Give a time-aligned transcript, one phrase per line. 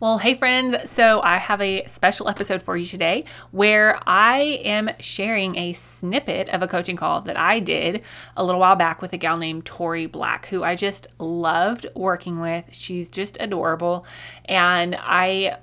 [0.00, 0.90] Well, hey, friends.
[0.90, 6.48] So, I have a special episode for you today where I am sharing a snippet
[6.48, 8.02] of a coaching call that I did
[8.36, 12.40] a little while back with a gal named Tori Black, who I just loved working
[12.40, 12.64] with.
[12.72, 14.04] She's just adorable.
[14.46, 15.58] And I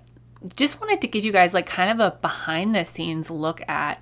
[0.56, 4.02] just wanted to give you guys like kind of a behind the scenes look at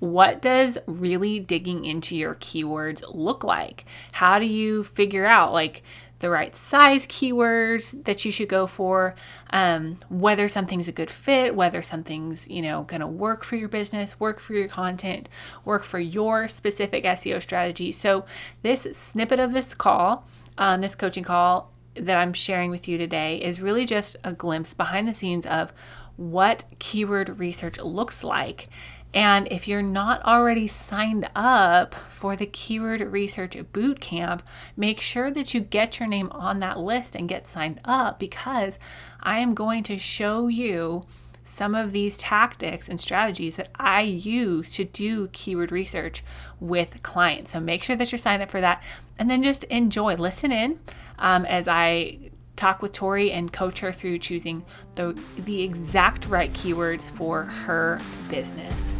[0.00, 3.86] what does really digging into your keywords look like?
[4.12, 5.82] How do you figure out like
[6.24, 9.14] the right size keywords that you should go for,
[9.50, 13.68] um, whether something's a good fit, whether something's, you know, going to work for your
[13.68, 15.28] business, work for your content,
[15.66, 17.92] work for your specific SEO strategy.
[17.92, 18.24] So,
[18.62, 20.26] this snippet of this call,
[20.56, 24.72] um, this coaching call that I'm sharing with you today, is really just a glimpse
[24.72, 25.74] behind the scenes of
[26.16, 28.70] what keyword research looks like
[29.14, 34.40] and if you're not already signed up for the Keyword Research Bootcamp,
[34.76, 38.76] make sure that you get your name on that list and get signed up because
[39.20, 41.06] I am going to show you
[41.44, 46.24] some of these tactics and strategies that I use to do keyword research
[46.58, 47.52] with clients.
[47.52, 48.82] So make sure that you're signed up for that
[49.16, 50.80] and then just enjoy, listen in
[51.20, 54.64] um, as I talk with Tori and coach her through choosing
[54.96, 58.92] the, the exact right keywords for her business.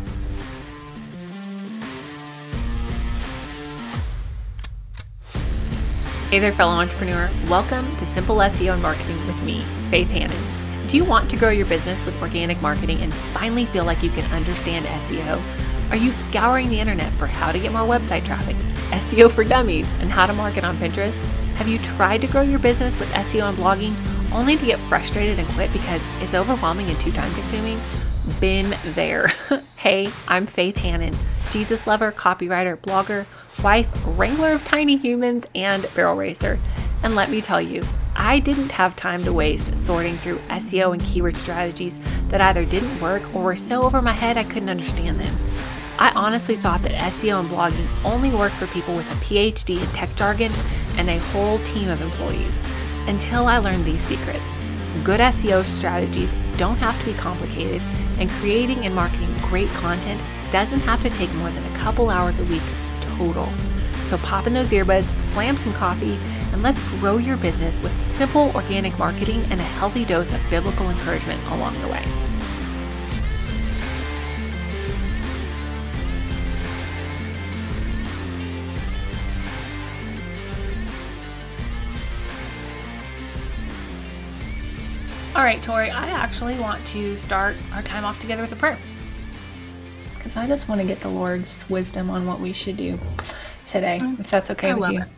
[6.34, 7.30] Hey there, fellow entrepreneur.
[7.48, 10.88] Welcome to Simple SEO and Marketing with me, Faith Hanan.
[10.88, 14.10] Do you want to grow your business with organic marketing and finally feel like you
[14.10, 15.40] can understand SEO?
[15.90, 18.56] Are you scouring the internet for how to get more website traffic,
[18.90, 21.14] SEO for dummies, and how to market on Pinterest?
[21.54, 23.94] Have you tried to grow your business with SEO and blogging
[24.34, 27.78] only to get frustrated and quit because it's overwhelming and too time consuming?
[28.40, 29.28] Been there.
[29.76, 31.14] hey, I'm Faith Hanan,
[31.50, 33.24] Jesus lover, copywriter, blogger
[33.62, 33.88] wife,
[34.18, 36.58] wrangler of tiny humans, and barrel racer.
[37.02, 37.82] And let me tell you,
[38.16, 43.00] I didn't have time to waste sorting through SEO and keyword strategies that either didn't
[43.00, 45.36] work or were so over my head I couldn't understand them.
[45.98, 49.86] I honestly thought that SEO and blogging only worked for people with a PhD in
[49.88, 50.52] tech jargon
[50.96, 52.58] and a whole team of employees
[53.06, 54.44] until I learned these secrets.
[55.02, 57.82] Good SEO strategies don't have to be complicated,
[58.18, 62.38] and creating and marketing great content doesn't have to take more than a couple hours
[62.38, 62.62] a week
[63.16, 63.48] total.
[64.08, 66.18] So pop in those earbuds, slam some coffee,
[66.52, 70.88] and let's grow your business with simple organic marketing and a healthy dose of biblical
[70.90, 72.04] encouragement along the way.
[85.36, 88.78] All right, Tori, I actually want to start our time off together with a prayer
[90.34, 92.98] because I just want to get the Lord's wisdom on what we should do
[93.66, 94.18] today, mm.
[94.18, 95.02] if that's okay I with you.
[95.02, 95.08] It.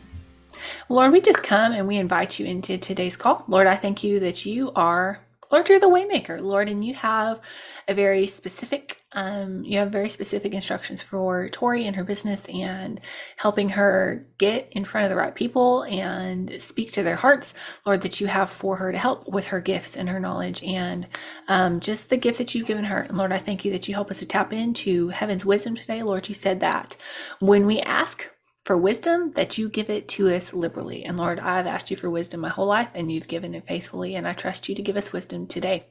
[0.91, 3.43] Lord, we just come and we invite you into today's call.
[3.49, 7.41] Lord, I thank you that you are, Lord, you're the waymaker, Lord, and you have
[7.89, 13.01] a very specific, um, you have very specific instructions for Tori and her business and
[13.37, 17.55] helping her get in front of the right people and speak to their hearts,
[17.87, 21.07] Lord, that you have for her to help with her gifts and her knowledge and
[21.49, 23.03] um, just the gift that you've given her.
[23.03, 26.03] And Lord, I thank you that you help us to tap into heaven's wisdom today.
[26.03, 26.97] Lord, you said that
[27.41, 28.29] when we ask,
[28.67, 31.05] for wisdom that you give it to us liberally.
[31.05, 34.17] And Lord, I've asked you for wisdom my whole life and you've given it faithfully.
[34.17, 35.87] And I trust you to give us wisdom today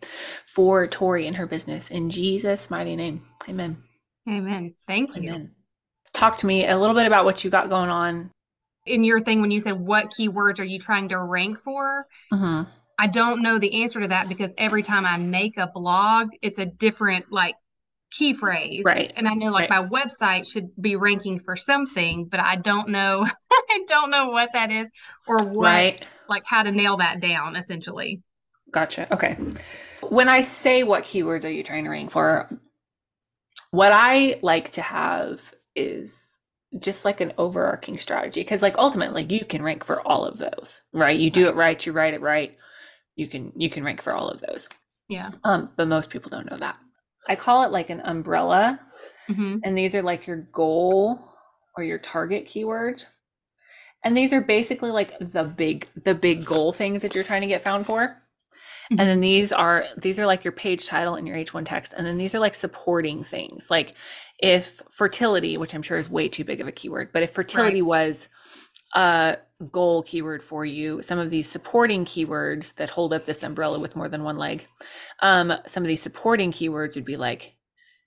[0.45, 1.89] for Tori and her business.
[1.89, 3.77] In Jesus' mighty name, amen.
[4.27, 4.75] Amen.
[4.87, 5.29] Thank you.
[5.29, 5.51] Amen.
[6.11, 8.29] Talk to me a little bit about what you got going on.
[8.85, 12.05] In your thing, when you said, what keywords are you trying to rank for?
[12.33, 12.69] Mm-hmm.
[12.99, 16.59] I don't know the answer to that because every time I make a blog, it's
[16.59, 17.55] a different like
[18.11, 18.83] key phrase.
[18.85, 19.11] Right.
[19.15, 19.83] And I know like right.
[19.83, 24.51] my website should be ranking for something, but I don't know I don't know what
[24.53, 24.89] that is
[25.27, 26.07] or what right.
[26.29, 28.21] like how to nail that down essentially.
[28.71, 29.13] Gotcha.
[29.13, 29.37] Okay.
[30.09, 32.49] When I say what keywords are you trying to rank for,
[33.71, 36.39] what I like to have is
[36.79, 40.81] just like an overarching strategy because like ultimately you can rank for all of those,
[40.93, 41.17] right?
[41.17, 42.57] You do it right, you write it right,
[43.15, 44.67] you can you can rank for all of those.
[45.07, 45.29] Yeah.
[45.43, 46.77] Um, but most people don't know that.
[47.27, 48.79] I call it like an umbrella.
[49.29, 49.57] Mm-hmm.
[49.63, 51.19] And these are like your goal
[51.75, 53.05] or your target keywords.
[54.03, 57.47] And these are basically like the big the big goal things that you're trying to
[57.47, 58.21] get found for.
[58.91, 58.99] Mm-hmm.
[58.99, 61.93] And then these are these are like your page title and your H1 text.
[61.97, 63.71] And then these are like supporting things.
[63.71, 63.95] Like
[64.39, 67.81] if fertility, which I'm sure is way too big of a keyword, but if fertility
[67.81, 67.87] right.
[67.87, 68.27] was
[68.93, 69.37] a
[69.71, 73.95] goal keyword for you, some of these supporting keywords that hold up this umbrella with
[73.95, 74.65] more than one leg,
[75.21, 77.55] um, some of these supporting keywords would be like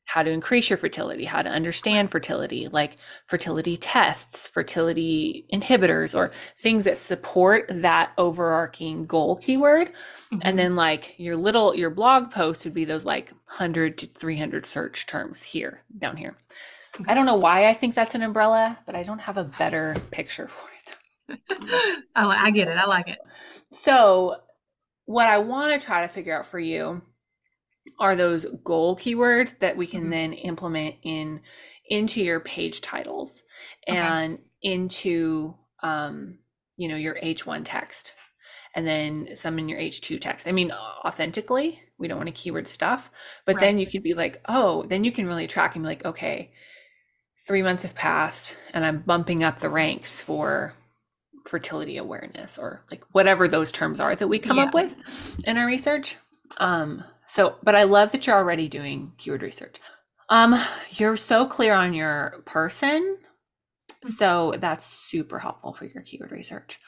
[0.08, 2.96] how to increase your fertility, how to understand fertility, like
[3.26, 9.88] fertility tests, fertility inhibitors, or things that support that overarching goal keyword.
[9.88, 10.38] Mm-hmm.
[10.42, 14.64] And then, like, your little, your blog post would be those like 100 to 300
[14.64, 16.38] search terms here, down here.
[16.98, 17.12] Okay.
[17.12, 19.94] I don't know why I think that's an umbrella, but I don't have a better
[20.10, 20.77] picture for it.
[21.50, 22.76] oh, I get it.
[22.76, 23.19] I like it.
[23.70, 24.36] So,
[25.04, 27.02] what I want to try to figure out for you
[27.98, 30.10] are those goal keywords that we can mm-hmm.
[30.10, 31.40] then implement in
[31.88, 33.42] into your page titles
[33.88, 33.96] okay.
[33.96, 36.38] and into um,
[36.76, 38.12] you know your H1 text
[38.75, 40.46] and then some in your H2 text.
[40.46, 43.10] I mean, authentically, we don't want to keyword stuff,
[43.44, 43.60] but right.
[43.60, 46.52] then you could be like, oh, then you can really track and be like, okay,
[47.46, 50.75] three months have passed and I'm bumping up the ranks for
[51.48, 54.64] fertility awareness or like whatever those terms are that we come yeah.
[54.64, 54.96] up with
[55.44, 56.16] in our research.
[56.58, 59.76] Um, so, but I love that you're already doing keyword research.
[60.28, 60.54] Um,
[60.92, 63.18] you're so clear on your person.
[64.04, 66.78] So that's super helpful for your keyword research.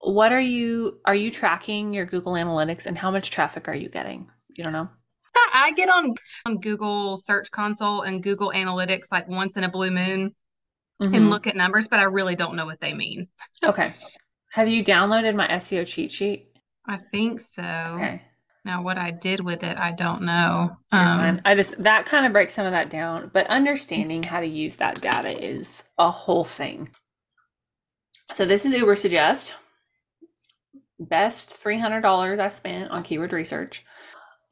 [0.00, 3.88] What are you are you tracking your Google Analytics and how much traffic are you
[3.88, 4.28] getting?
[4.48, 4.88] You don't know?
[5.54, 9.90] I get on on Google Search Console and Google Analytics like once in a blue
[9.90, 10.34] moon
[11.02, 11.14] mm-hmm.
[11.14, 13.28] and look at numbers, but I really don't know what they mean.
[13.62, 13.94] Okay.
[14.52, 16.48] Have you downloaded my SEO cheat sheet?
[16.86, 17.62] I think so.
[17.62, 18.22] Okay.
[18.64, 20.76] Now, what I did with it, I don't know.
[20.92, 24.46] Um, I just that kind of breaks some of that down, but understanding how to
[24.46, 26.90] use that data is a whole thing.
[28.34, 29.54] So this is Ubersuggest.
[31.00, 33.84] Best three hundred dollars I spent on keyword research,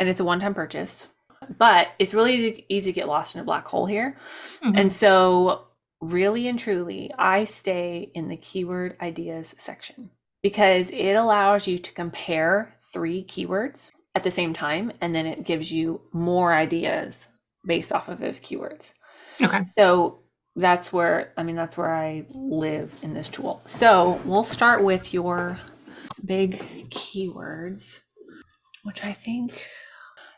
[0.01, 1.07] and it's a one-time purchase.
[1.57, 4.17] But it's really easy to get lost in a black hole here,
[4.61, 4.77] mm-hmm.
[4.77, 5.69] and so
[6.01, 10.11] really and truly, I stay in the keyword ideas section
[10.43, 15.45] because it allows you to compare three keywords at the same time and then it
[15.45, 17.29] gives you more ideas
[17.67, 18.93] based off of those keywords.
[19.41, 19.65] Okay.
[19.77, 20.21] So
[20.57, 23.63] that's where i mean that's where i live in this tool.
[23.67, 25.59] So we'll start with your
[26.25, 28.01] big keywords
[28.83, 29.69] which i think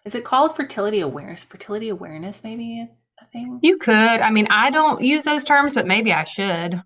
[0.05, 1.45] is it called fertility awareness?
[1.45, 2.89] Fertility awareness maybe
[3.31, 6.83] thing you could i mean i don't use those terms but maybe i should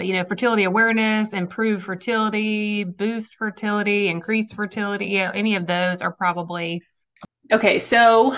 [0.00, 5.66] but you know, fertility awareness, improve fertility, boost fertility, increase fertility, you know, any of
[5.66, 6.82] those are probably
[7.52, 7.78] okay.
[7.78, 8.34] So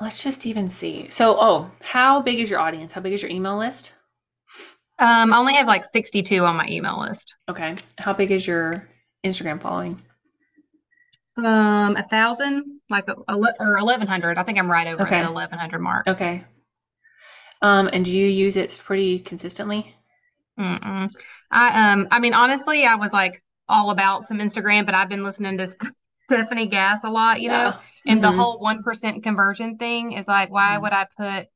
[0.00, 1.08] let's just even see.
[1.10, 2.92] So, oh, how big is your audience?
[2.92, 3.92] How big is your email list?
[4.98, 7.34] Um, I only have like 62 on my email list.
[7.48, 7.76] Okay.
[7.98, 8.88] How big is your
[9.24, 10.02] Instagram following?
[11.36, 14.38] Um, a thousand, like a, or 1100.
[14.38, 15.20] I think I'm right over okay.
[15.20, 16.06] the 1100 mark.
[16.06, 16.44] Okay.
[17.62, 19.94] Um, and do you use it pretty consistently?
[20.58, 21.12] Mm-mm.
[21.50, 25.24] I um I mean honestly I was like all about some Instagram, but I've been
[25.24, 25.74] listening to
[26.30, 27.72] Stephanie Gass a lot, you know,
[28.06, 28.30] and mm-hmm.
[28.30, 30.82] the whole one percent conversion thing is like why mm-hmm.
[30.82, 31.48] would I put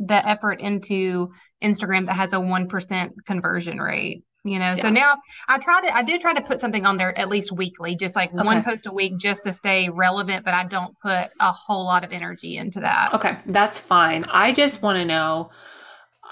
[0.00, 1.32] the effort into
[1.62, 4.24] Instagram that has a one percent conversion rate?
[4.46, 4.82] You know, yeah.
[4.82, 5.16] so now
[5.48, 8.14] I try to I do try to put something on there at least weekly, just
[8.14, 8.44] like okay.
[8.44, 12.04] one post a week just to stay relevant, but I don't put a whole lot
[12.04, 13.14] of energy into that.
[13.14, 14.24] Okay, that's fine.
[14.24, 15.50] I just want to know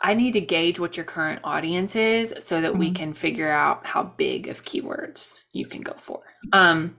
[0.03, 2.81] I need to gauge what your current audience is so that mm-hmm.
[2.81, 6.21] we can figure out how big of keywords you can go for.
[6.53, 6.97] Um,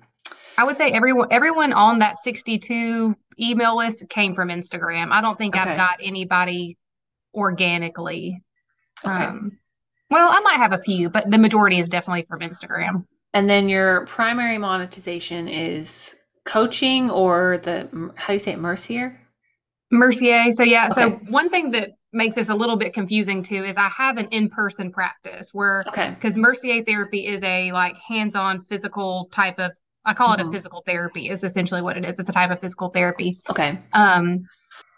[0.57, 5.12] I would say everyone everyone on that 62 email list came from Instagram.
[5.12, 5.69] I don't think okay.
[5.69, 6.77] I've got anybody
[7.36, 8.42] organically.
[9.06, 9.13] Okay.
[9.13, 9.59] Um,
[10.09, 13.05] well, I might have a few, but the majority is definitely from Instagram.
[13.33, 16.13] And then your primary monetization is
[16.45, 19.19] coaching or the how do you say it, Mercier?
[19.92, 20.51] Mercier.
[20.51, 21.01] So yeah, okay.
[21.01, 24.28] so one thing that makes this a little bit confusing too is I have an
[24.28, 29.71] in-person practice where okay because Mercier therapy is a like hands-on physical type of
[30.06, 30.33] I call mm-hmm.
[30.33, 30.54] it a mm-hmm.
[30.54, 32.19] physical therapy is essentially what it is.
[32.19, 33.39] It's a type of physical therapy.
[33.49, 33.80] Okay.
[33.94, 34.39] Um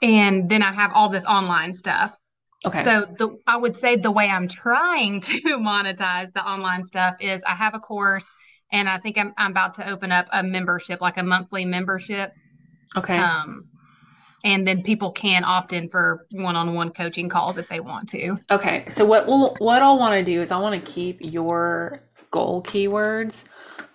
[0.02, 2.18] and then I have all this online stuff.
[2.66, 2.84] Okay.
[2.84, 7.44] So the I would say the way I'm trying to monetize the online stuff is
[7.44, 8.30] I have a course
[8.72, 12.34] and I think I'm I'm about to open up a membership, like a monthly membership.
[12.96, 13.18] Okay.
[13.18, 13.70] Um
[14.44, 18.38] and then people can opt in for one-on-one coaching calls if they want to.
[18.52, 18.86] Okay.
[18.92, 22.62] So what we'll, what I'll want to do is I want to keep your goal
[22.62, 23.44] keywords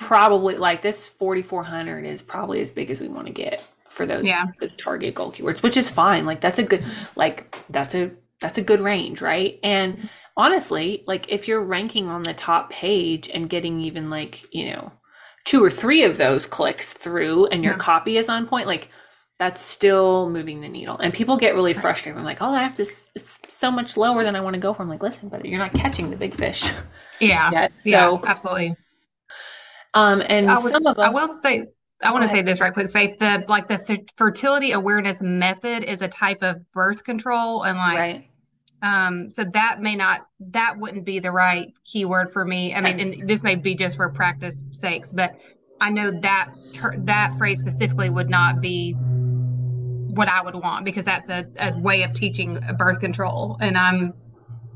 [0.01, 4.25] probably like this 4400 is probably as big as we want to get for those
[4.25, 4.47] yeah.
[4.61, 6.27] those target goal keywords, which is fine.
[6.27, 6.85] Like that's a good
[7.15, 8.11] like that's a
[8.41, 9.59] that's a good range, right?
[9.63, 14.71] And honestly, like if you're ranking on the top page and getting even like, you
[14.71, 14.93] know,
[15.45, 17.79] two or three of those clicks through and your yeah.
[17.79, 18.89] copy is on point, like
[19.39, 20.99] that's still moving the needle.
[20.99, 22.19] And people get really frustrated.
[22.19, 22.87] I'm like, oh, I have to,
[23.49, 24.83] so much lower than I want to go for.
[24.83, 26.71] I'm like, listen, but you're not catching the big fish.
[27.23, 27.51] Yeah.
[27.51, 27.73] Yet.
[27.79, 28.75] So, yeah, absolutely.
[29.93, 31.67] Um, and I would, some of them, I will say,
[32.03, 33.19] I want to say this right quick, Faith.
[33.19, 38.30] The like the fertility awareness method is a type of birth control, and like, right.
[38.83, 42.75] Um, so that may not that wouldn't be the right keyword for me.
[42.75, 45.37] I mean, and this may be just for practice sakes, but
[45.81, 51.05] I know that ter- that phrase specifically would not be what I would want because
[51.05, 54.15] that's a, a way of teaching birth control, and I'm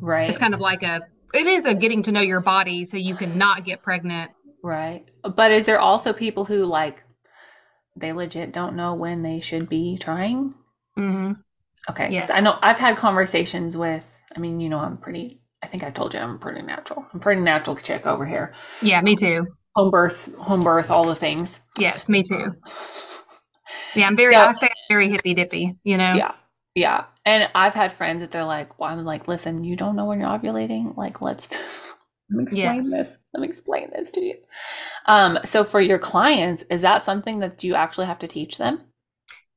[0.01, 0.29] right.
[0.29, 3.15] It's kind of like a it is a getting to know your body so you
[3.15, 4.31] can not get pregnant.
[4.63, 5.05] Right.
[5.23, 7.03] But is there also people who like
[7.97, 10.55] they legit don't know when they should be trying.
[10.99, 11.33] Mm-hmm.
[11.91, 12.11] Okay.
[12.11, 12.31] Yes.
[12.31, 15.91] I know I've had conversations with, I mean, you know, I'm pretty, I think I
[15.91, 17.05] told you I'm pretty natural.
[17.13, 18.55] I'm pretty natural chick over here.
[18.83, 19.47] Yeah, me too.
[19.77, 21.61] Home birth, home birth, all the things.
[21.79, 22.55] Yes, me too.
[23.95, 26.15] Yeah, I'm very, so, I say very hippy dippy, you know?
[26.15, 26.33] Yeah.
[26.75, 27.05] Yeah.
[27.25, 30.21] And I've had friends that they're like, well, I'm like, listen, you don't know when
[30.21, 30.97] you're ovulating.
[30.97, 31.49] Like, let's,
[32.31, 32.91] let me explain yes.
[32.91, 33.19] this.
[33.33, 34.37] Let me explain this to you.
[35.07, 38.81] Um, so for your clients, is that something that you actually have to teach them?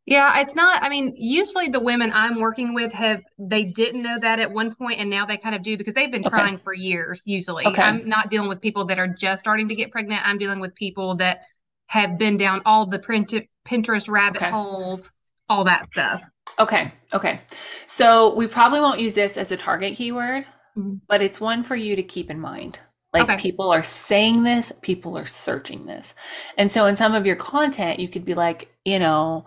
[0.07, 0.81] Yeah, it's not.
[0.81, 4.73] I mean, usually the women I'm working with have they didn't know that at one
[4.73, 6.29] point and now they kind of do because they've been okay.
[6.29, 7.65] trying for years usually.
[7.65, 7.81] Okay.
[7.81, 10.21] I'm not dealing with people that are just starting to get pregnant.
[10.25, 11.41] I'm dealing with people that
[11.87, 14.49] have been down all the Pinterest rabbit okay.
[14.49, 15.11] holes,
[15.49, 16.23] all that stuff.
[16.57, 16.93] Okay.
[17.13, 17.41] Okay.
[17.87, 20.45] So we probably won't use this as a target keyword
[20.77, 20.95] mm-hmm.
[21.07, 22.79] but it's one for you to keep in mind.
[23.13, 23.37] Like okay.
[23.37, 26.13] people are saying this, people are searching this.
[26.57, 29.45] And so in some of your content, you could be like, you know,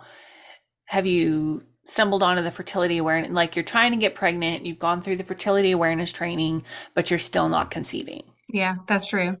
[0.91, 3.31] have you stumbled onto the fertility awareness?
[3.31, 7.17] Like you're trying to get pregnant, you've gone through the fertility awareness training, but you're
[7.17, 8.23] still not conceiving.
[8.49, 9.37] Yeah, that's true.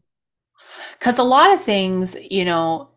[0.97, 2.89] Because a lot of things, you know,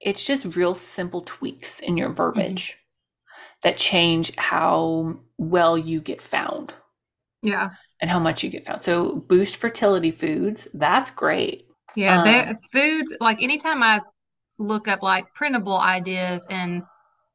[0.00, 3.68] it's just real simple tweaks in your verbiage mm-hmm.
[3.68, 6.72] that change how well you get found.
[7.42, 8.82] Yeah and how much you get found.
[8.82, 11.66] So boost fertility foods, that's great.
[11.96, 14.00] Yeah, um, foods like anytime I
[14.58, 16.82] look up like printable ideas and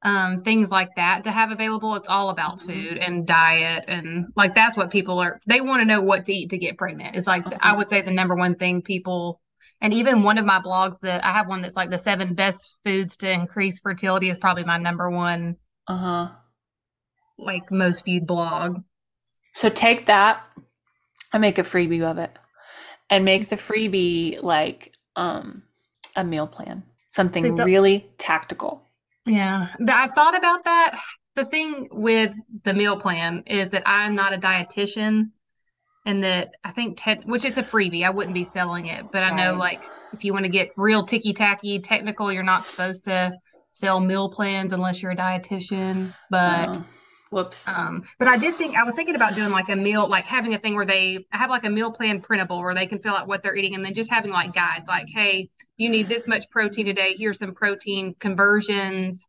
[0.03, 2.67] um, things like that to have available, it's all about mm-hmm.
[2.67, 5.39] food and diet and like that's what people are.
[5.47, 7.15] They want to know what to eat to get pregnant.
[7.15, 9.39] It's like I would say the number one thing people.
[9.79, 12.77] And even one of my blogs that I have one that's like the seven best
[12.85, 15.55] foods to increase fertility is probably my number one.
[15.87, 16.31] Uh huh.
[17.37, 18.81] Like most viewed blog.
[19.53, 20.43] So take that
[21.31, 22.37] and make a freebie of it.
[23.09, 25.63] And make the freebie like um
[26.15, 26.83] a meal plan.
[27.09, 28.82] Something the, really tactical.
[29.25, 29.67] Yeah.
[29.87, 30.99] I've thought about that.
[31.35, 35.31] The thing with the meal plan is that I'm not a dietitian
[36.05, 38.05] and that I think te- which it's a freebie.
[38.05, 41.05] I wouldn't be selling it, but I know like if you want to get real
[41.05, 43.33] ticky tacky technical, you're not supposed to
[43.71, 46.13] sell meal plans unless you're a dietitian.
[46.29, 46.83] But.
[47.33, 47.67] Whoops.
[47.67, 50.53] Um, but I did think I was thinking about doing like a meal, like having
[50.53, 53.27] a thing where they have like a meal plan printable where they can fill out
[53.27, 56.47] what they're eating and then just having like guides like, hey, you need this much
[56.51, 57.15] protein today.
[57.17, 59.27] Here's some protein conversions,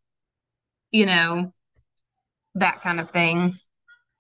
[0.91, 1.55] you know,
[2.57, 3.59] that kind of thing.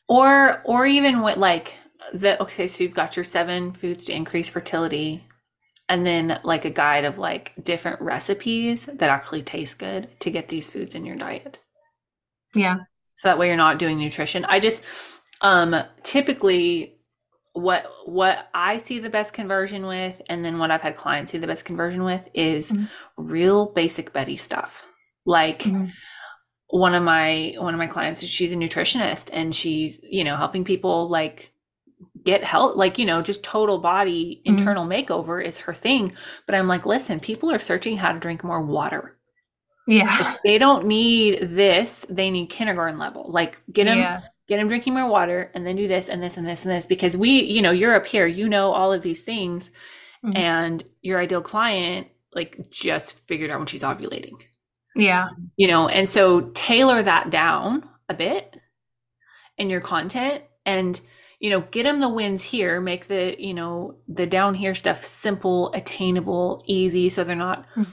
[0.08, 1.74] Or or even what like
[2.14, 5.26] the okay, so you've got your seven foods to increase fertility
[5.90, 10.48] and then like a guide of like different recipes that actually taste good to get
[10.48, 11.58] these foods in your diet.
[12.54, 12.78] Yeah
[13.24, 14.82] so that way you're not doing nutrition i just
[15.40, 16.98] um typically
[17.54, 21.38] what what i see the best conversion with and then what i've had clients see
[21.38, 22.84] the best conversion with is mm-hmm.
[23.16, 24.84] real basic betty stuff
[25.24, 25.86] like mm-hmm.
[26.68, 30.64] one of my one of my clients she's a nutritionist and she's you know helping
[30.64, 31.52] people like
[32.24, 34.56] get help like you know just total body mm-hmm.
[34.56, 35.12] internal mm-hmm.
[35.12, 36.12] makeover is her thing
[36.44, 39.16] but i'm like listen people are searching how to drink more water
[39.86, 40.36] yeah.
[40.44, 43.30] they don't need this, they need kindergarten level.
[43.30, 44.22] Like get them yeah.
[44.48, 46.86] get them drinking more water and then do this and this and this and this
[46.86, 49.70] because we, you know, you're up here, you know all of these things
[50.24, 50.36] mm-hmm.
[50.36, 54.36] and your ideal client like just figured out when she's ovulating.
[54.96, 55.28] Yeah.
[55.56, 58.60] You know, and so tailor that down a bit
[59.58, 61.00] in your content and
[61.40, 65.04] you know get them the wins here make the you know the down here stuff
[65.04, 67.90] simple attainable easy so they're not mm-hmm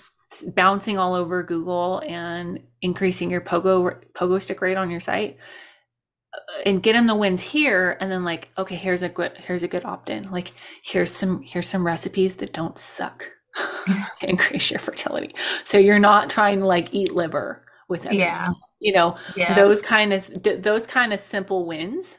[0.55, 5.37] bouncing all over Google and increasing your pogo pogo stick rate on your site
[6.33, 9.63] uh, and get them the wins here and then like okay here's a good here's
[9.63, 10.31] a good opt-in.
[10.31, 13.29] Like here's some here's some recipes that don't suck
[14.19, 15.35] to increase your fertility.
[15.65, 18.49] So you're not trying to like eat liver with it yeah.
[18.79, 19.17] you know?
[19.35, 19.53] Yeah.
[19.53, 22.17] those kind of those kind of simple wins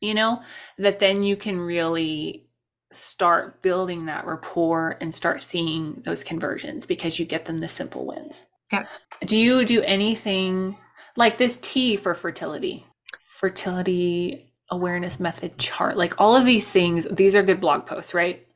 [0.00, 0.42] you know
[0.78, 2.46] that then you can really
[2.92, 8.06] start building that rapport and start seeing those conversions because you get them the simple
[8.06, 8.44] wins.
[8.72, 8.86] Yeah.
[9.26, 10.76] Do you do anything
[11.16, 12.86] like this T for fertility?
[13.24, 18.46] Fertility awareness method chart, like all of these things, these are good blog posts, right?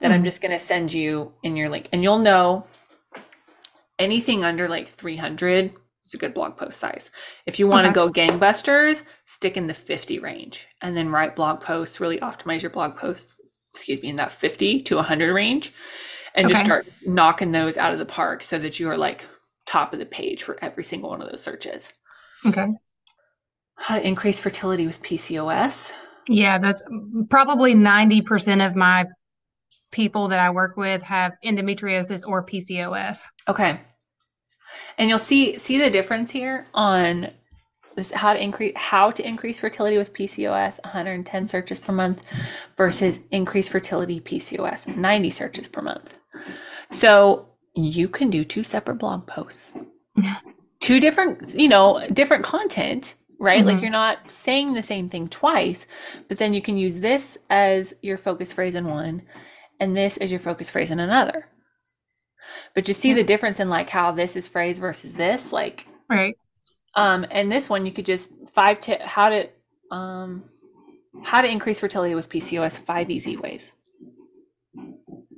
[0.00, 0.14] That mm-hmm.
[0.14, 2.66] I'm just going to send you in your link and you'll know
[3.98, 5.72] anything under like 300
[6.06, 7.10] is a good blog post size.
[7.44, 8.26] If you want to okay.
[8.26, 12.70] go gangbusters, stick in the 50 range and then write blog posts, really optimize your
[12.70, 13.34] blog posts,
[13.76, 15.72] excuse me, in that 50 to 100 range
[16.34, 16.54] and okay.
[16.54, 19.24] just start knocking those out of the park so that you are like
[19.66, 21.88] top of the page for every single one of those searches.
[22.44, 22.66] Okay.
[23.76, 25.92] How to increase fertility with PCOS.
[26.28, 26.82] Yeah, that's
[27.30, 29.06] probably 90% of my
[29.92, 33.20] people that I work with have endometriosis or PCOS.
[33.48, 33.80] Okay.
[34.98, 37.30] And you'll see see the difference here on
[37.96, 42.24] this how to increase how to increase fertility with PCOS 110 searches per month
[42.76, 46.18] versus increase fertility PCOS 90 searches per month.
[46.90, 49.74] So you can do two separate blog posts.
[50.80, 53.58] two different, you know, different content, right?
[53.58, 53.68] Mm-hmm.
[53.68, 55.86] Like you're not saying the same thing twice,
[56.28, 59.22] but then you can use this as your focus phrase in one
[59.80, 61.48] and this as your focus phrase in another.
[62.74, 66.36] But you see the difference in like how this is phrased versus this, like right.
[66.96, 69.48] Um, and this one you could just five to how to
[69.90, 70.44] um
[71.22, 73.74] how to increase fertility with PCOS five easy ways.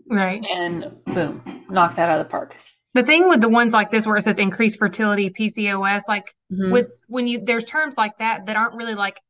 [0.09, 0.45] Right.
[0.51, 2.57] And boom, knock that out of the park.
[2.95, 6.73] The thing with the ones like this where it says increased fertility, PCOS, like mm-hmm.
[6.73, 9.21] with when you there's terms like that that aren't really like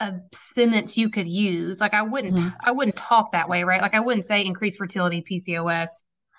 [0.00, 0.14] a
[0.54, 1.80] sentence you could use.
[1.80, 2.48] Like I wouldn't mm-hmm.
[2.60, 3.80] I wouldn't talk that way, right?
[3.80, 5.88] Like I wouldn't say increased fertility PCOS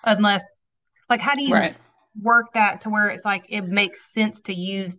[0.04, 0.42] unless
[1.08, 1.76] like how do you right.
[2.20, 4.98] work that to where it's like it makes sense to use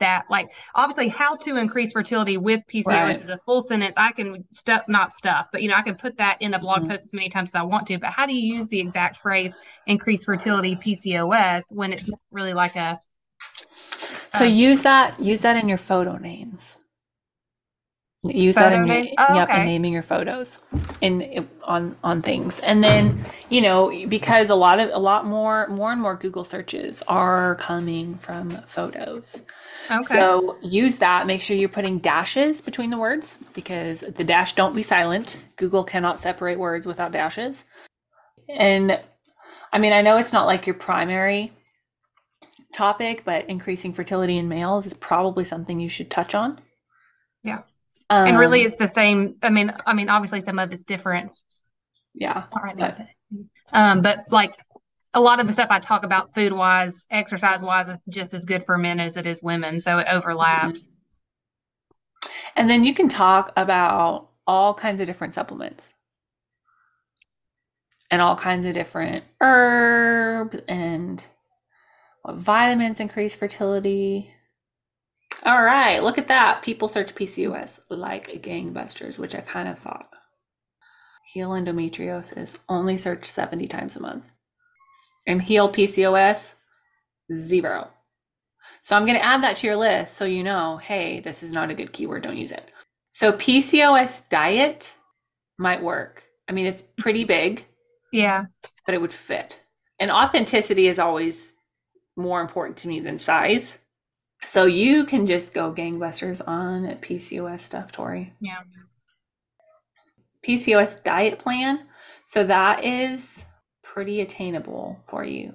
[0.00, 3.16] that like obviously how to increase fertility with PCOS right.
[3.16, 3.94] is a full sentence.
[3.96, 6.80] I can stuff not stuff, but you know, I can put that in a blog
[6.80, 6.90] mm-hmm.
[6.90, 7.98] post as many times as I want to.
[7.98, 9.54] But how do you use the exact phrase
[9.86, 13.00] increase fertility PCOS when it's not really like a
[14.34, 16.78] so um, use that use that in your photo names.
[18.24, 19.60] Use that in your, oh, yep, okay.
[19.60, 20.58] in naming your photos
[21.00, 25.68] in on on things, and then you know because a lot of a lot more
[25.68, 29.42] more and more Google searches are coming from photos.
[29.90, 30.14] Okay.
[30.14, 31.26] So use that.
[31.26, 35.38] Make sure you're putting dashes between the words because the dash don't be silent.
[35.56, 37.62] Google cannot separate words without dashes.
[38.48, 39.00] And
[39.72, 41.52] I mean, I know it's not like your primary
[42.72, 46.58] topic, but increasing fertility in males is probably something you should touch on.
[47.42, 47.62] Yeah.
[48.10, 49.36] Um, and really it's the same.
[49.42, 51.32] I mean, I mean, obviously some of it's different.
[52.14, 52.44] Yeah.
[52.52, 52.76] All right.
[52.76, 52.98] But,
[53.72, 54.54] um, but like
[55.16, 58.44] a lot of the stuff I talk about food wise, exercise wise, is just as
[58.44, 59.80] good for men as it is women.
[59.80, 60.88] So it overlaps.
[60.88, 62.30] Mm-hmm.
[62.56, 65.90] And then you can talk about all kinds of different supplements
[68.10, 71.24] and all kinds of different herbs and
[72.28, 74.30] vitamins increase fertility.
[75.44, 76.60] All right, look at that.
[76.60, 80.10] People search PCOS like gangbusters, which I kind of thought.
[81.32, 84.24] Heal endometriosis only search 70 times a month
[85.26, 86.54] and heal PCOS,
[87.34, 87.90] zero.
[88.82, 91.50] So I'm going to add that to your list so you know, hey, this is
[91.50, 92.70] not a good keyword, don't use it.
[93.10, 94.94] So PCOS diet
[95.58, 96.22] might work.
[96.48, 97.64] I mean, it's pretty big.
[98.12, 98.44] Yeah.
[98.84, 99.60] But it would fit.
[99.98, 101.54] And authenticity is always
[102.16, 103.78] more important to me than size.
[104.44, 108.32] So you can just go gangbusters on PCOS stuff, Tori.
[108.40, 108.60] Yeah.
[110.46, 111.86] PCOS diet plan.
[112.26, 113.45] So that is
[113.96, 115.54] pretty attainable for you.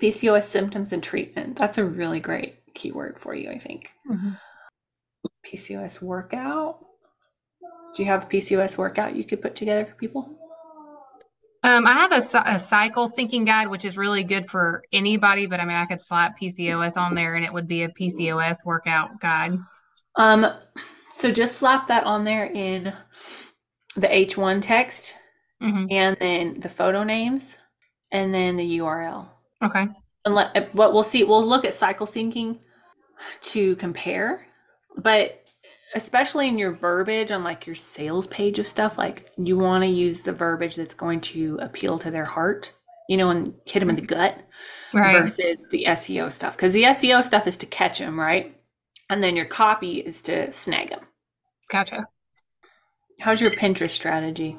[0.00, 1.58] PCOS symptoms and treatment.
[1.58, 3.90] That's a really great keyword for you, I think.
[4.08, 4.30] Mm-hmm.
[5.44, 6.78] PCOS workout.
[7.96, 10.38] Do you have a PCOS workout you could put together for people?
[11.64, 15.58] Um, I have a, a, cycle syncing guide, which is really good for anybody, but
[15.58, 19.18] I mean, I could slap PCOS on there and it would be a PCOS workout
[19.20, 19.58] guide.
[20.14, 20.46] Um,
[21.14, 22.92] so just slap that on there in
[23.96, 25.14] the H1 text
[25.64, 25.86] mm-hmm.
[25.90, 27.58] and then the photo names,
[28.12, 29.28] and then the URL.
[29.62, 29.86] Okay.
[30.24, 32.58] And let, what we'll see, we'll look at cycle syncing
[33.42, 34.46] to compare,
[34.96, 35.44] but
[35.94, 39.88] especially in your verbiage on like your sales page of stuff, like you want to
[39.88, 42.72] use the verbiage that's going to appeal to their heart,
[43.08, 44.38] you know, and hit them in the gut
[44.92, 45.20] right.
[45.20, 46.56] versus the SEO stuff.
[46.56, 48.56] Because the SEO stuff is to catch them, right?
[49.10, 51.04] And then your copy is to snag them.
[51.70, 52.08] Gotcha.
[53.20, 54.58] How's your Pinterest strategy?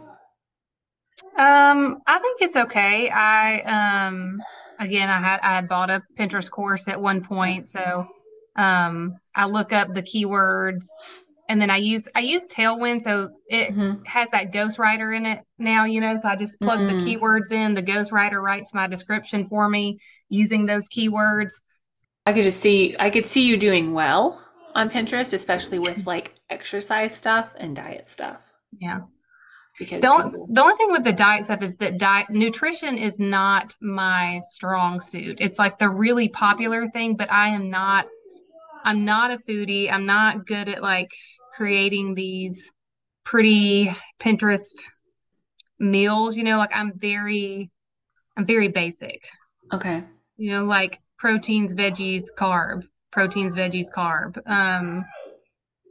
[1.38, 3.10] Um, I think it's okay.
[3.10, 4.42] I um
[4.80, 8.08] again I had I had bought a Pinterest course at one point, so
[8.56, 10.86] um I look up the keywords
[11.50, 14.04] and then I use I use Tailwind, so it mm-hmm.
[14.06, 16.16] has that ghostwriter in it now, you know.
[16.16, 16.98] So I just plug mm-hmm.
[16.98, 17.74] the keywords in.
[17.74, 21.52] The ghostwriter writes my description for me using those keywords.
[22.26, 24.42] I could just see I could see you doing well
[24.74, 28.42] on Pinterest, especially with like exercise stuff and diet stuff.
[28.80, 29.02] Yeah.
[29.78, 33.20] Because the only, the only thing with the diet stuff is that diet nutrition is
[33.20, 35.38] not my strong suit.
[35.42, 38.06] It's like the really popular thing, but I am not
[38.86, 39.92] I'm not a foodie.
[39.92, 41.12] I'm not good at like
[41.56, 42.72] creating these
[43.24, 44.84] pretty Pinterest
[45.80, 47.70] meals, you know, like I'm very
[48.38, 49.28] I'm very basic.
[49.74, 50.04] Okay.
[50.38, 54.38] You know, like proteins, veggies, carb, proteins, veggies, carb.
[54.46, 55.04] Um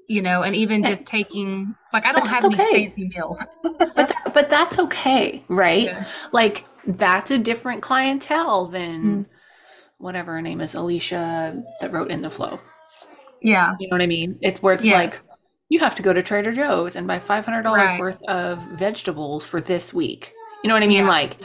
[0.09, 2.87] you know, and even just taking like I don't have any okay.
[2.87, 3.39] fancy meals.
[3.95, 5.85] but, but that's okay, right?
[5.85, 6.05] Yeah.
[6.33, 9.27] Like that's a different clientele than mm.
[9.99, 12.61] whatever her name is, Alicia that wrote in the flow.
[13.41, 13.75] Yeah.
[13.79, 14.39] You know what I mean?
[14.41, 14.95] It's where it's yes.
[14.95, 15.21] like
[15.69, 18.01] you have to go to Trader Joe's and buy five hundred dollars right.
[18.01, 20.33] worth of vegetables for this week.
[20.63, 21.05] You know what I mean?
[21.05, 21.09] Yeah.
[21.09, 21.37] Like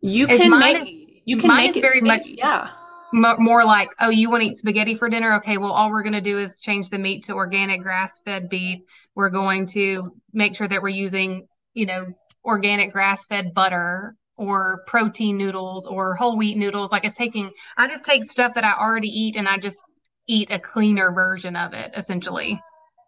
[0.00, 0.88] you can make is,
[1.24, 2.70] you can make it very much yeah
[3.14, 5.34] more like, oh, you want to eat spaghetti for dinner?
[5.36, 8.48] Okay, well, all we're going to do is change the meat to organic grass fed
[8.48, 8.80] beef.
[9.14, 12.06] We're going to make sure that we're using, you know,
[12.44, 16.90] organic grass fed butter or protein noodles or whole wheat noodles.
[16.90, 19.82] Like it's taking, I just take stuff that I already eat and I just
[20.26, 22.60] eat a cleaner version of it essentially.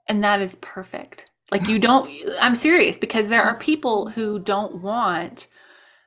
[0.08, 1.30] And that is perfect.
[1.50, 5.48] Like you don't, I'm serious because there are people who don't want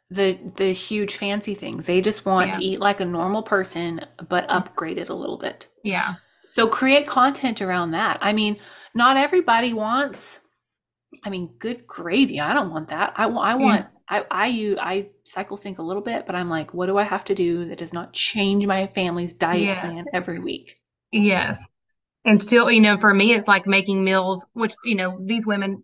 [0.09, 1.85] the the huge fancy things.
[1.85, 2.53] They just want yeah.
[2.53, 5.67] to eat like a normal person but upgrade it a little bit.
[5.83, 6.15] Yeah.
[6.53, 8.17] So create content around that.
[8.21, 8.57] I mean,
[8.93, 10.39] not everybody wants
[11.23, 12.39] I mean, good gravy.
[12.39, 13.13] I don't want that.
[13.15, 14.23] I want I want yeah.
[14.31, 17.03] I I use I cycle sync a little bit, but I'm like, what do I
[17.03, 19.81] have to do that does not change my family's diet yes.
[19.81, 20.79] plan every week?
[21.11, 21.59] Yes.
[22.25, 25.83] And still, you know, for me, it's like making meals, which, you know, these women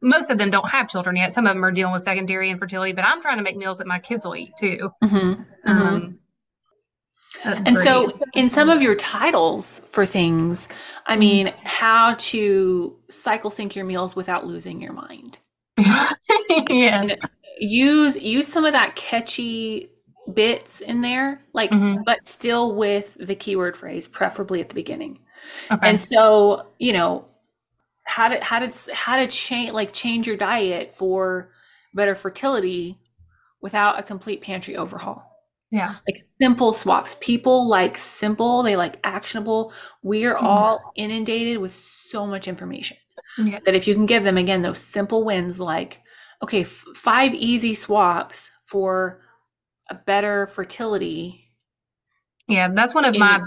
[0.00, 1.32] most of them don't have children yet.
[1.32, 3.86] Some of them are dealing with secondary infertility, but I'm trying to make meals that
[3.86, 4.90] my kids will eat too.
[5.02, 5.16] Mm-hmm.
[5.16, 5.70] mm-hmm.
[5.70, 6.18] Um,
[7.44, 10.68] and so, in some of your titles for things,
[11.06, 15.38] I mean, how to cycle sync your meals without losing your mind.
[16.70, 17.02] yeah.
[17.02, 17.16] Know,
[17.58, 19.90] use use some of that catchy
[20.32, 22.02] bits in there, like, mm-hmm.
[22.06, 25.18] but still with the keyword phrase, preferably at the beginning.
[25.70, 25.88] Okay.
[25.88, 27.26] And so, you know,
[28.04, 31.50] how to how to how to change like change your diet for
[31.94, 32.98] better fertility
[33.60, 35.22] without a complete pantry overhaul.
[35.70, 35.94] Yeah.
[36.06, 37.16] Like simple swaps.
[37.20, 39.72] People like simple, they like actionable.
[40.02, 40.46] We are mm-hmm.
[40.46, 42.96] all inundated with so much information
[43.38, 43.58] yeah.
[43.64, 46.00] that if you can give them again those simple wins like
[46.42, 49.22] okay, f- five easy swaps for
[49.88, 51.50] a better fertility.
[52.48, 53.40] Yeah, that's one of in, my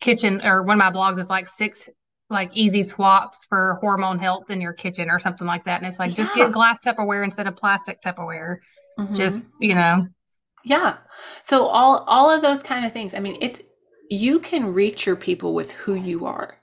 [0.00, 1.88] kitchen or one of my blogs is like six
[2.32, 5.80] like easy swaps for hormone health in your kitchen or something like that.
[5.80, 6.24] And it's like yeah.
[6.24, 8.58] just get glass Tupperware instead of plastic Tupperware.
[8.98, 9.14] Mm-hmm.
[9.14, 10.06] Just, you know.
[10.64, 10.96] Yeah.
[11.44, 13.14] So all all of those kind of things.
[13.14, 13.60] I mean, it's
[14.10, 16.56] you can reach your people with who you are.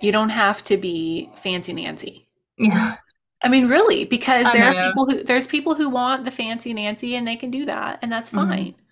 [0.00, 2.28] You don't have to be fancy Nancy.
[2.56, 2.96] Yeah.
[3.42, 4.78] I mean, really, because I there know.
[4.78, 7.98] are people who there's people who want the fancy Nancy and they can do that
[8.02, 8.48] and that's mm-hmm.
[8.48, 8.64] fine.
[8.66, 8.82] Mm-hmm.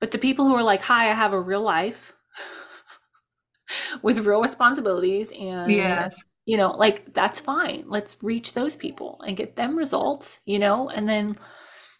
[0.00, 2.12] But the people who are like, "Hi, I have a real life."
[4.02, 6.16] With real responsibilities and yes.
[6.44, 7.84] you know like that's fine.
[7.86, 11.36] Let's reach those people and get them results you know and then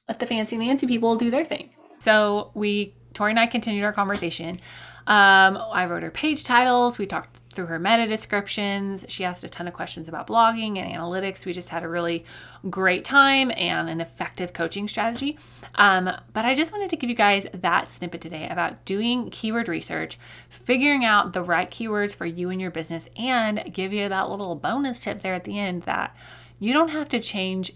[0.09, 1.71] let the fancy nancy people do their thing.
[1.99, 4.61] So we tori and i continued our conversation.
[5.07, 6.99] Um, i wrote her page titles.
[6.99, 9.05] We talked through her meta descriptions.
[9.09, 11.47] She asked a ton of questions about blogging and analytics.
[11.47, 12.25] We just had a really
[12.69, 15.39] great time and an effective coaching strategy.
[15.75, 19.69] Um, but I just wanted to give you guys that snippet today about doing keyword
[19.69, 24.29] research, figuring out the right keywords for you and your business, and give you that
[24.29, 26.15] little bonus tip there at the end that
[26.59, 27.73] you don't have to change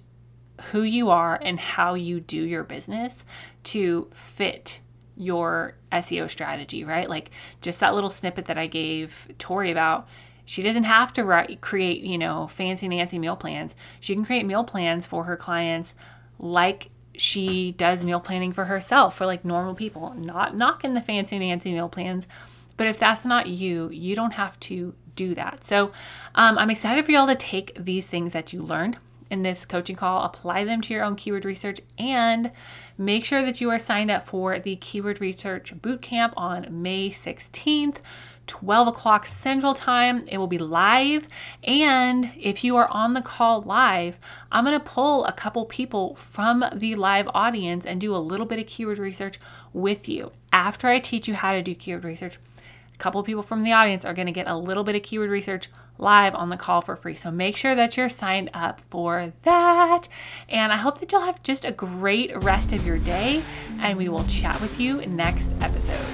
[0.72, 3.24] who you are and how you do your business
[3.64, 4.80] to fit
[5.16, 7.08] your SEO strategy, right?
[7.08, 10.06] Like just that little snippet that I gave Tori about
[10.48, 13.74] she doesn't have to write, create, you know, fancy Nancy meal plans.
[13.98, 15.92] She can create meal plans for her clients
[16.38, 21.38] like she does meal planning for herself for like normal people, not knocking the fancy
[21.38, 22.28] Nancy meal plans.
[22.76, 25.64] But if that's not you, you don't have to do that.
[25.64, 25.90] So
[26.36, 28.98] um, I'm excited for y'all to take these things that you learned
[29.30, 32.50] in this coaching call, apply them to your own keyword research, and
[32.96, 37.98] make sure that you are signed up for the Keyword Research Bootcamp on May 16th.
[38.46, 40.22] 12 o'clock Central Time.
[40.28, 41.28] It will be live.
[41.64, 44.18] And if you are on the call live,
[44.52, 48.46] I'm going to pull a couple people from the live audience and do a little
[48.46, 49.38] bit of keyword research
[49.72, 50.32] with you.
[50.52, 52.38] After I teach you how to do keyword research,
[52.96, 55.28] a couple people from the audience are going to get a little bit of keyword
[55.28, 57.14] research live on the call for free.
[57.14, 60.08] So make sure that you're signed up for that.
[60.48, 63.42] And I hope that you'll have just a great rest of your day.
[63.80, 66.06] And we will chat with you next episode.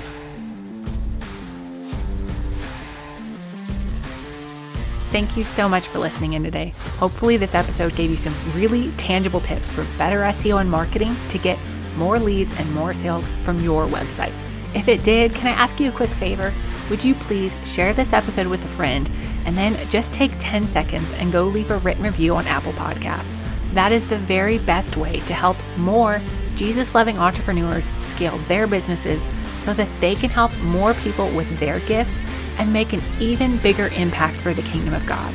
[5.12, 6.72] thank you so much for listening in today.
[6.96, 11.36] Hopefully, this episode gave you some really tangible tips for better SEO and marketing to
[11.36, 11.58] get
[11.98, 14.32] more leads and more sales from your website.
[14.74, 16.50] If it did, can I ask you a quick favor?
[16.92, 19.10] Would you please share this episode with a friend
[19.46, 23.34] and then just take 10 seconds and go leave a written review on Apple Podcasts?
[23.72, 26.20] That is the very best way to help more
[26.54, 29.26] Jesus loving entrepreneurs scale their businesses
[29.56, 32.18] so that they can help more people with their gifts
[32.58, 35.32] and make an even bigger impact for the kingdom of God.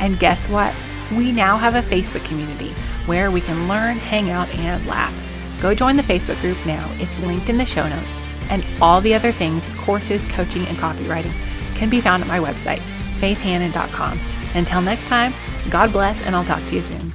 [0.00, 0.74] And guess what?
[1.12, 2.70] We now have a Facebook community
[3.06, 5.14] where we can learn, hang out, and laugh.
[5.62, 6.84] Go join the Facebook group now.
[6.94, 8.25] It's linked in the show notes.
[8.50, 11.34] And all the other things, courses, coaching, and copywriting,
[11.74, 12.80] can be found at my website,
[13.18, 14.18] faithhanan.com.
[14.54, 15.32] Until next time,
[15.70, 17.12] God bless, and I'll talk to you soon.